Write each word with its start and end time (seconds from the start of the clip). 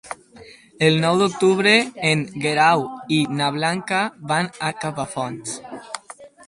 El 0.87 0.95
nou 1.03 1.19
d'octubre 1.19 1.73
en 2.13 2.25
Guerau 2.47 2.87
i 3.19 3.23
na 3.41 3.53
Blanca 3.59 4.03
van 4.35 4.53
a 4.71 4.75
Capafonts. 4.85 5.59